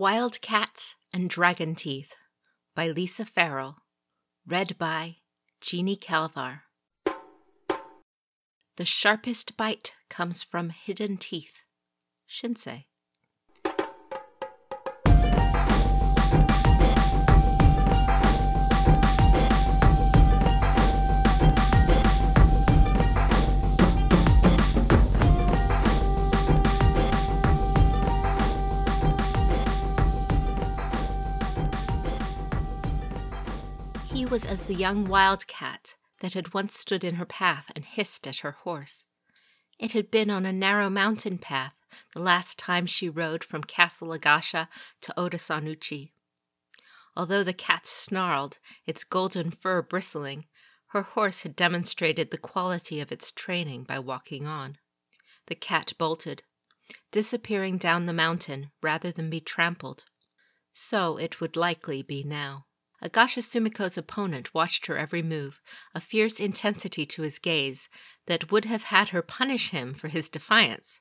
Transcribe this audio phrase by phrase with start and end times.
[0.00, 2.14] Wild Cats and Dragon Teeth
[2.74, 3.76] by Lisa Farrell.
[4.46, 5.16] Read by
[5.60, 6.62] Jeannie Calvar.
[8.78, 11.58] The sharpest bite comes from hidden teeth.
[12.26, 12.86] Shinsei.
[34.30, 38.28] Was as the young wild cat that had once stood in her path and hissed
[38.28, 39.02] at her horse.
[39.76, 41.74] It had been on a narrow mountain path
[42.14, 44.68] the last time she rode from Castle Agasha
[45.00, 46.12] to Otosan Uchi.
[47.16, 50.46] Although the cat snarled, its golden fur bristling,
[50.90, 54.78] her horse had demonstrated the quality of its training by walking on.
[55.48, 56.44] The cat bolted,
[57.10, 60.04] disappearing down the mountain rather than be trampled.
[60.72, 62.66] So it would likely be now.
[63.02, 65.60] Agasha Sumiko's opponent watched her every move,
[65.94, 67.88] a fierce intensity to his gaze
[68.26, 71.00] that would have had her punish him for his defiance,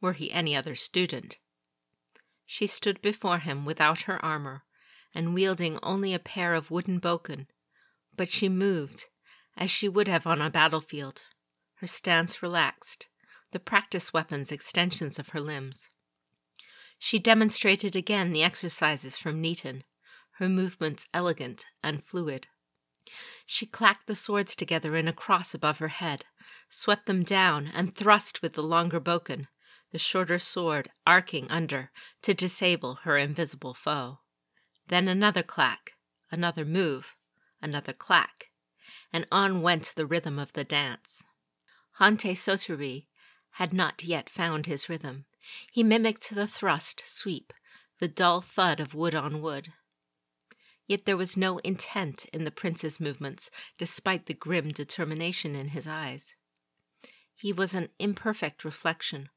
[0.00, 1.38] were he any other student.
[2.44, 4.64] She stood before him without her armor,
[5.14, 7.46] and wielding only a pair of wooden bokken,
[8.14, 9.06] but she moved
[9.56, 11.22] as she would have on a battlefield,
[11.76, 13.06] her stance relaxed,
[13.52, 15.88] the practice weapons extensions of her limbs.
[16.98, 19.82] She demonstrated again the exercises from Niten
[20.42, 22.48] her movements elegant and fluid.
[23.46, 26.24] She clacked the swords together in a cross above her head,
[26.68, 29.46] swept them down, and thrust with the longer bokken,
[29.92, 34.18] the shorter sword arcing under to disable her invisible foe.
[34.88, 35.92] Then another clack,
[36.32, 37.14] another move,
[37.60, 38.50] another clack,
[39.12, 41.22] and on went the rhythm of the dance.
[42.00, 43.06] Hantei Sotori
[43.58, 45.26] had not yet found his rhythm.
[45.70, 47.52] He mimicked the thrust, sweep,
[48.00, 49.72] the dull thud of wood on wood.
[50.86, 55.86] Yet there was no intent in the prince's movements, despite the grim determination in his
[55.86, 56.34] eyes.
[57.34, 59.28] He was an imperfect reflection.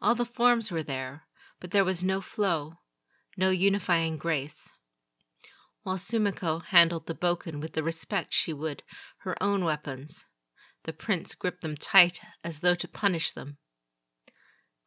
[0.00, 1.22] All the forms were there,
[1.60, 2.74] but there was no flow,
[3.36, 4.70] no unifying grace.
[5.82, 8.82] While Sumiko handled the bokken with the respect she would
[9.18, 10.26] her own weapons,
[10.84, 13.58] the prince gripped them tight as though to punish them.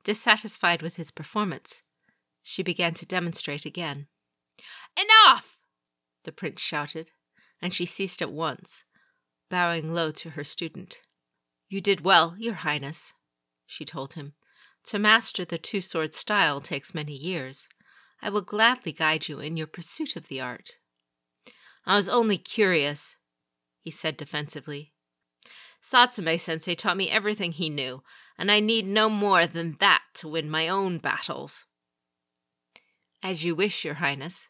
[0.03, 1.81] Dissatisfied with his performance,
[2.43, 4.07] she began to demonstrate again.
[4.97, 5.48] Enough!
[6.29, 7.09] The prince shouted,
[7.59, 8.83] and she ceased at once,
[9.49, 10.99] bowing low to her student.
[11.67, 13.13] You did well, your highness,
[13.65, 14.33] she told him.
[14.89, 17.67] To master the two sword style takes many years.
[18.21, 20.73] I will gladly guide you in your pursuit of the art.
[21.83, 23.15] I was only curious,
[23.81, 24.93] he said defensively.
[25.81, 28.03] Satsume sensei taught me everything he knew,
[28.37, 31.65] and I need no more than that to win my own battles.
[33.23, 34.47] As you wish, your highness,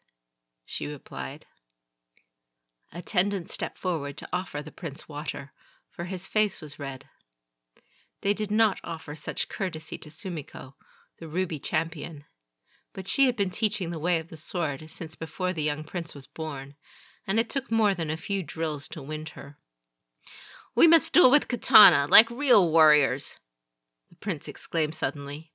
[0.65, 1.45] she replied.
[2.91, 5.51] Attendants stepped forward to offer the prince water,
[5.91, 7.05] for his face was red.
[8.21, 10.73] They did not offer such courtesy to Sumiko,
[11.19, 12.25] the ruby champion,
[12.93, 16.15] but she had been teaching the way of the sword since before the young prince
[16.15, 16.75] was born,
[17.27, 19.57] and it took more than a few drills to win her.
[20.75, 23.39] We must duel with katana, like real warriors,
[24.09, 25.51] the prince exclaimed suddenly.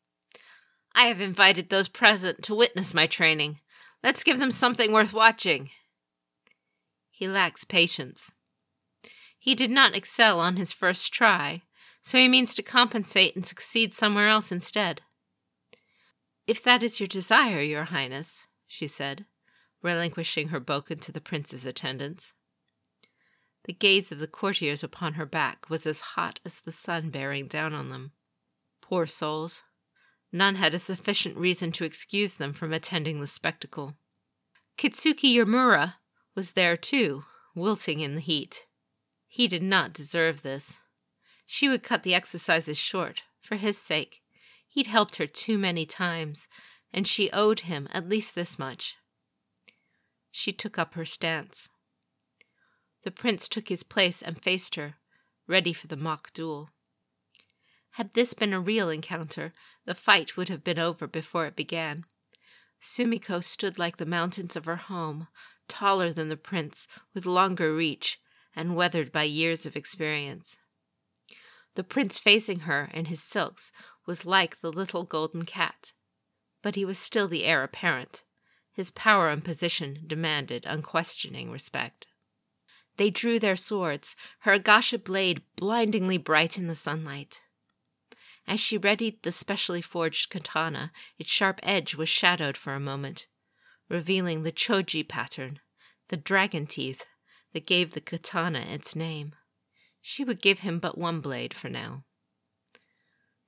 [0.95, 3.59] I have invited those present to witness my training.
[4.03, 5.71] Let's give them something worth watching.
[7.25, 8.33] He lacks patience.
[9.39, 11.63] He did not excel on his first try,
[12.03, 15.01] so he means to compensate and succeed somewhere else instead.
[16.47, 19.25] If that is your desire, your highness, she said,
[19.81, 22.35] relinquishing her bokken to the prince's attendants.
[23.65, 27.47] The gaze of the courtiers upon her back was as hot as the sun bearing
[27.47, 28.13] down on them.
[28.83, 29.63] Poor souls!
[30.31, 33.95] None had a sufficient reason to excuse them from attending the spectacle.
[34.77, 35.95] Kitsuki Yamura,
[36.35, 37.25] was there too,
[37.55, 38.67] wilting in the heat.
[39.27, 40.81] He did not deserve this.
[41.47, 44.23] She would cut the exercises short, for his sake.
[44.69, 46.49] He'd helped her too many times,
[46.93, 48.97] and she owed him at least this much.
[50.31, 51.69] She took up her stance.
[53.05, 54.95] The prince took his place and faced her,
[55.47, 56.71] ready for the mock duel.
[57.93, 59.53] Had this been a real encounter,
[59.85, 62.05] the fight would have been over before it began.
[62.81, 65.29] Sumiko stood like the mountains of her home,
[65.69, 68.21] taller than the prince, with longer reach,
[68.55, 70.59] and weathered by years of experience.
[71.75, 73.73] The prince facing her in his silks
[74.07, 75.93] was like the little golden cat,
[76.63, 78.23] but he was still the heir apparent.
[78.73, 82.07] His power and position demanded unquestioning respect.
[82.97, 87.41] They drew their swords, her agasha blade blindingly bright in the sunlight.
[88.47, 93.27] As she readied the specially forged katana, its sharp edge was shadowed for a moment,
[93.89, 95.61] revealing the choji pattern,
[96.09, 97.05] the dragon teeth
[97.53, 99.35] that gave the katana its name.
[100.01, 102.05] She would give him but one blade for now.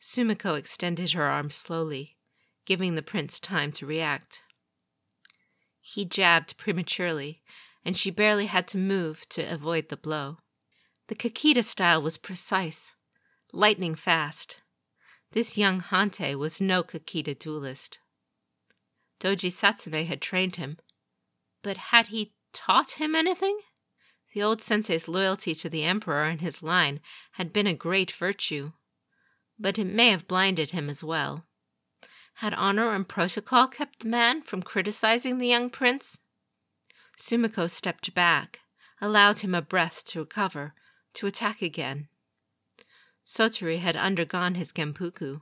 [0.00, 2.16] Sumiko extended her arm slowly,
[2.64, 4.42] giving the prince time to react.
[5.80, 7.42] He jabbed prematurely,
[7.84, 10.38] and she barely had to move to avoid the blow.
[11.08, 12.94] The Kakita style was precise,
[13.52, 14.62] lightning fast.
[15.32, 18.00] This young Hantei was no Kakita duelist.
[19.20, 20.78] Doji Satsume had trained him,
[21.62, 23.58] but had he taught him anything?
[24.34, 27.00] The old sensei's loyalty to the emperor and his line
[27.32, 28.72] had been a great virtue,
[29.58, 31.46] but it may have blinded him as well.
[32.34, 36.18] Had honor and protocol kept the man from criticizing the young prince?
[37.18, 38.60] Sumiko stepped back,
[39.00, 40.74] allowed him a breath to recover,
[41.14, 42.08] to attack again.
[43.26, 45.40] Sotori had undergone his genpuku,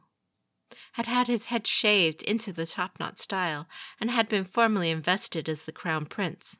[0.92, 3.68] had had his head shaved into the top knot style,
[4.00, 6.58] and had been formally invested as the crown prince.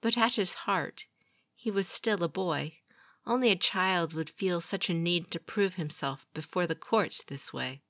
[0.00, 1.06] But at his heart,
[1.54, 2.78] he was still a boy.
[3.26, 7.52] Only a child would feel such a need to prove himself before the court this
[7.52, 7.82] way.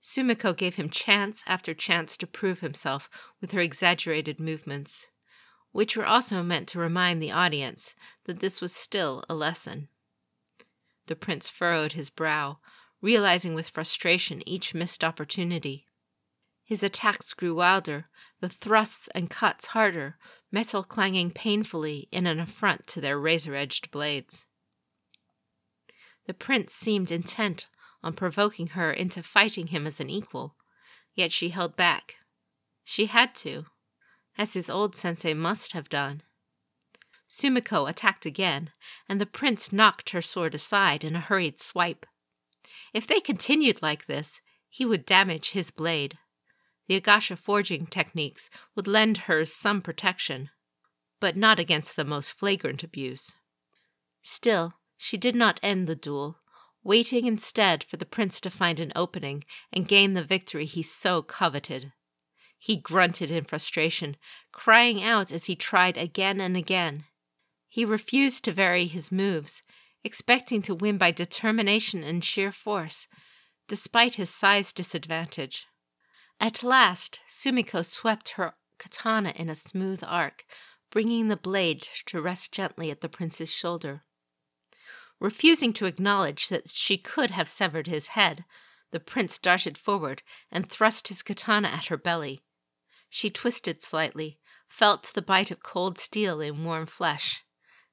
[0.00, 3.08] Sumiko gave him chance after chance to prove himself
[3.40, 5.06] with her exaggerated movements,
[5.72, 7.94] which were also meant to remind the audience
[8.26, 9.88] that this was still a lesson.
[11.06, 12.58] The prince furrowed his brow,
[13.04, 15.84] realizing with frustration each missed opportunity.
[16.64, 18.06] His attacks grew wilder,
[18.40, 20.16] the thrusts and cuts harder,
[20.50, 24.46] metal clanging painfully in an affront to their razor edged blades.
[26.26, 27.66] The prince seemed intent
[28.02, 30.56] on provoking her into fighting him as an equal,
[31.14, 32.14] yet she held back.
[32.84, 33.66] She had to,
[34.38, 36.22] as his old sensei must have done.
[37.28, 38.70] Sumiko attacked again,
[39.10, 42.06] and the prince knocked her sword aside in a hurried swipe.
[42.94, 46.16] If they continued like this, he would damage his blade.
[46.86, 50.50] The Agasha forging techniques would lend hers some protection,
[51.20, 53.32] but not against the most flagrant abuse.
[54.22, 56.38] Still, she did not end the duel,
[56.84, 61.20] waiting instead for the prince to find an opening and gain the victory he so
[61.20, 61.92] coveted.
[62.58, 64.16] He grunted in frustration,
[64.52, 67.04] crying out as he tried again and again.
[67.68, 69.62] He refused to vary his moves,
[70.04, 73.08] expecting to win by determination and sheer force,
[73.66, 75.66] despite his size disadvantage.
[76.38, 80.44] At last, Sumiko swept her katana in a smooth arc,
[80.90, 84.02] bringing the blade to rest gently at the prince's shoulder.
[85.20, 88.44] Refusing to acknowledge that she could have severed his head,
[88.90, 90.22] the prince darted forward
[90.52, 92.42] and thrust his katana at her belly.
[93.08, 97.43] She twisted slightly, felt the bite of cold steel in warm flesh.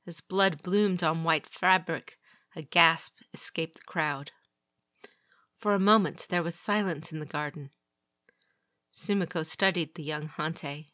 [0.07, 2.17] As blood bloomed on white fabric,
[2.55, 4.31] a gasp escaped the crowd.
[5.57, 7.69] For a moment there was silence in the garden.
[8.91, 10.87] Sumiko studied the young Hantei.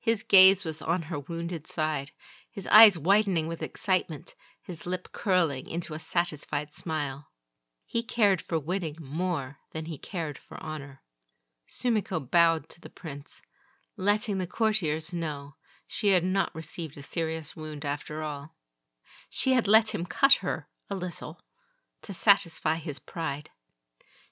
[0.00, 2.12] His gaze was on her wounded side,
[2.50, 7.28] his eyes widening with excitement his lip curling into a satisfied smile.
[7.86, 11.02] He cared for winning more than he cared for honor.
[11.68, 13.42] Sumiko bowed to the prince,
[13.96, 15.54] letting the courtiers know
[15.92, 18.54] she had not received a serious wound after all.
[19.28, 21.40] She had let him cut her a little
[22.02, 23.50] to satisfy his pride.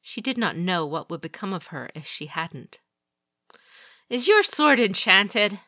[0.01, 2.79] She did not know what would become of her if she hadn't.
[4.09, 5.59] Is your sword enchanted?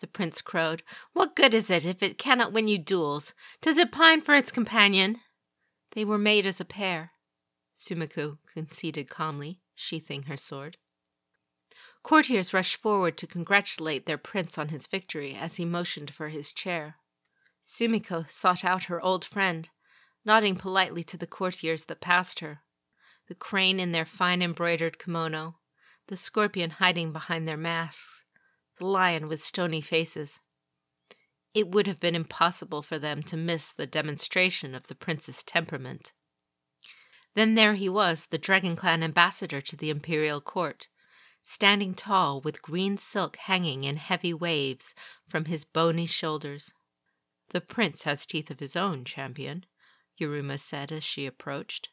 [0.00, 0.82] the prince crowed.
[1.14, 3.32] What good is it if it cannot win you duels?
[3.62, 5.16] Does it pine for its companion?
[5.92, 7.12] They were made as a pair,
[7.74, 10.76] Sumiko conceded calmly, sheathing her sword.
[12.02, 16.52] Courtiers rushed forward to congratulate their prince on his victory as he motioned for his
[16.52, 16.96] chair.
[17.62, 19.68] Sumiko sought out her old friend,
[20.24, 22.62] nodding politely to the courtiers that passed her,
[23.28, 25.58] the crane in their fine embroidered kimono,
[26.06, 28.24] the scorpion hiding behind their masks,
[28.78, 30.40] the lion with stony faces.
[31.52, 36.12] It would have been impossible for them to miss the demonstration of the prince's temperament.
[37.34, 40.88] Then there he was, the Dragon Clan ambassador to the imperial court,
[41.48, 44.94] standing tall with green silk hanging in heavy waves
[45.26, 46.72] from his bony shoulders.
[47.52, 49.64] The prince has teeth of his own, champion,
[50.20, 51.88] Yuruma said as she approached.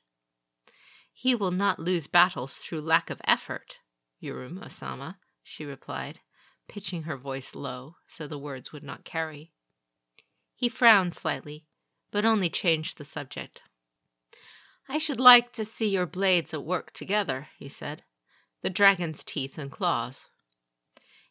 [1.14, 3.80] He will not lose battles through lack of effort,
[4.22, 6.20] Yuruma sama, she replied
[6.68, 9.52] pitching her voice low so the words would not carry.
[10.56, 11.66] He frowned slightly,
[12.12, 13.62] but only changed the subject.
[14.90, 18.04] I should like to see your blades at work together, he said,
[18.66, 20.26] the dragon's teeth and claws.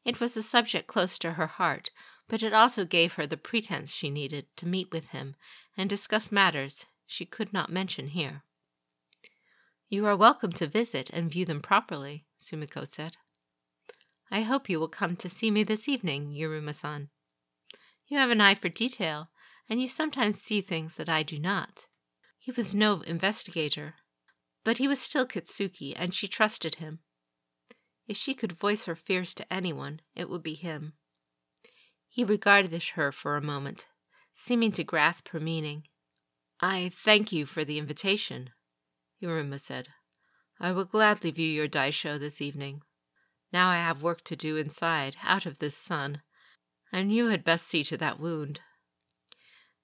[0.04, 1.90] It was a subject close to her heart,
[2.28, 5.34] but it also gave her the pretense she needed to meet with him
[5.76, 8.44] and discuss matters she could not mention here.
[9.88, 13.16] You are welcome to visit and view them properly, Sumiko said.
[14.30, 17.08] I hope you will come to see me this evening, Yuruma san.
[18.06, 19.30] You have an eye for detail,
[19.68, 21.86] and you sometimes see things that I do not.
[22.38, 23.96] He was no investigator,
[24.62, 27.00] but he was still Kitsuki, and she trusted him.
[28.06, 30.94] If she could voice her fears to anyone, it would be him.
[32.08, 33.86] He regarded her for a moment,
[34.34, 35.84] seeming to grasp her meaning.
[36.60, 38.50] I thank you for the invitation,
[39.22, 39.88] Yuruma said.
[40.60, 42.82] I will gladly view your daisho this evening.
[43.52, 46.22] Now I have work to do inside, out of this sun,
[46.92, 48.60] and you had best see to that wound.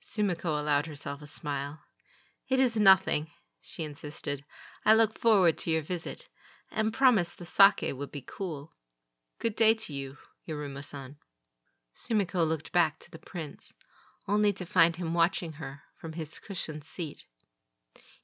[0.00, 1.80] Sumiko allowed herself a smile.
[2.48, 3.28] It is nothing,
[3.60, 4.44] she insisted.
[4.84, 6.28] I look forward to your visit,
[6.70, 8.72] and promised the sake would be cool.
[9.38, 11.16] Good day to you, Yuruma san.
[11.94, 13.72] Sumiko looked back to the prince,
[14.28, 17.26] only to find him watching her from his cushioned seat.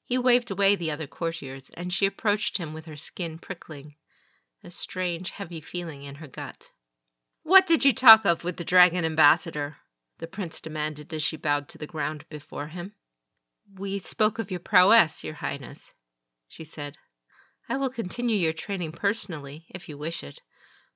[0.04, 3.96] He waved away the other courtiers, and she approached him with her skin prickling,
[4.62, 6.70] a strange, heavy feeling in her gut.
[7.42, 9.76] What did you talk of with the dragon ambassador?
[10.18, 12.92] the prince demanded as she bowed to the ground before him.
[13.78, 15.92] We spoke of your prowess, your highness,
[16.48, 16.96] she said.
[17.68, 20.40] I will continue your training personally, if you wish it.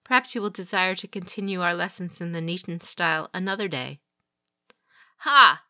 [0.04, 4.00] Perhaps you will desire to continue our lessons in the Niten style another day.
[5.18, 5.62] Ha!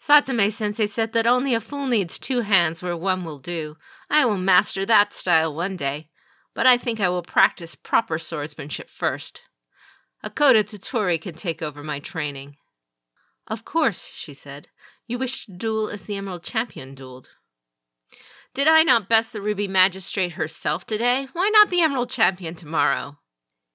[0.00, 3.76] Satsume sensei said that only a fool needs two hands where one will do.
[4.08, 6.08] I will master that style one day,
[6.54, 9.42] but I think I will practice proper swordsmanship first.
[10.24, 12.56] Akodo Toturi can take over my training.
[13.46, 14.68] Of course, she said.
[15.06, 17.28] You wish to duel as the Emerald Champion dueled.
[18.58, 21.28] Did I not best the Ruby Magistrate herself today?
[21.32, 23.18] Why not the Emerald Champion tomorrow?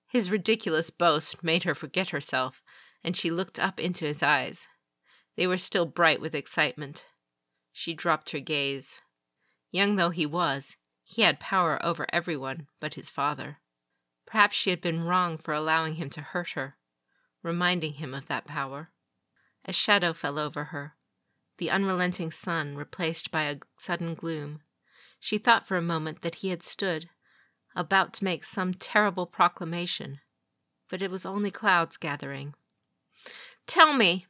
[0.10, 2.62] His ridiculous boast made her forget herself,
[3.02, 4.68] and she looked up into his eyes.
[5.38, 7.06] They were still bright with excitement.
[7.72, 8.96] She dropped her gaze.
[9.72, 13.60] Young though he was, he had power over everyone but his father.
[14.26, 16.76] Perhaps she had been wrong for allowing him to hurt her,
[17.42, 18.90] reminding him of that power.
[19.64, 20.98] A shadow fell over her,
[21.58, 24.60] the unrelenting sun replaced by a sudden gloom.
[25.24, 27.10] She thought for a moment that he had stood,
[27.78, 30.20] about to make some terrible proclamation,
[30.90, 32.56] but it was only clouds gathering.
[33.66, 34.26] Tell me,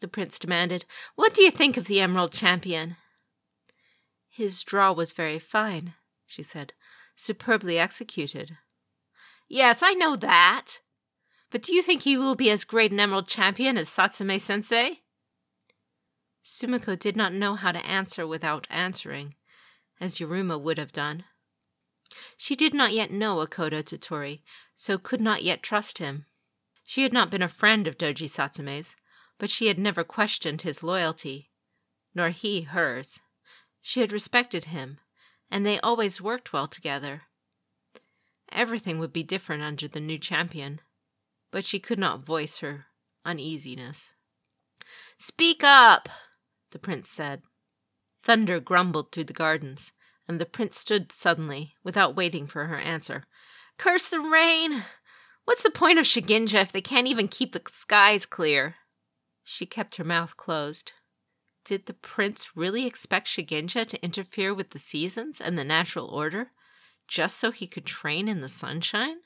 [0.00, 0.84] the prince demanded,
[1.14, 2.96] what do you think of the Emerald Champion?
[4.28, 5.94] His draw was very fine,
[6.26, 6.72] she said,
[7.14, 8.58] superbly executed.
[9.46, 10.80] Yes, I know that.
[11.52, 15.02] But do you think he will be as great an Emerald Champion as Satsume Sensei?
[16.42, 19.36] Sumiko did not know how to answer without answering
[20.02, 21.24] as Yuruma would have done.
[22.36, 24.42] She did not yet know Akodo Toturi,
[24.74, 26.26] so could not yet trust him.
[26.84, 28.96] She had not been a friend of Doji Satsume's,
[29.38, 31.50] but she had never questioned his loyalty,
[32.16, 33.20] nor he hers.
[33.80, 34.98] She had respected him,
[35.48, 37.22] and they always worked well together.
[38.50, 40.80] Everything would be different under the new champion,
[41.52, 42.86] but she could not voice her
[43.24, 44.12] uneasiness.
[45.16, 46.08] Speak up,
[46.72, 47.42] the prince said.
[48.22, 49.92] Thunder grumbled through the gardens,
[50.28, 53.24] and the prince stood suddenly, without waiting for her answer.
[53.78, 54.84] Curse the rain!
[55.44, 58.76] What's the point of Shugenja if they can't even keep the skies clear?
[59.42, 60.92] She kept her mouth closed.
[61.64, 66.52] Did the prince really expect Shugenja to interfere with the seasons and the natural order,
[67.08, 69.18] just so he could train in the sunshine?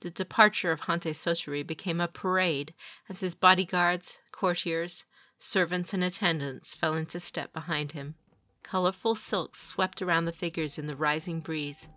[0.00, 2.74] The departure of Hantei Sotori became a parade
[3.08, 5.04] as his bodyguards, courtiers,
[5.40, 8.16] Servants and attendants fell into step behind him.
[8.64, 11.88] Colorful silks swept around the figures in the rising breeze.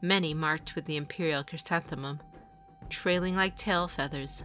[0.00, 2.20] Many marked with the imperial chrysanthemum,
[2.88, 4.42] trailing like tail feathers,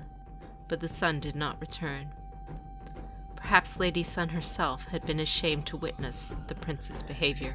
[0.67, 2.09] but the sun did not return.
[3.35, 7.53] Perhaps Lady Sun herself had been ashamed to witness the prince's behavior.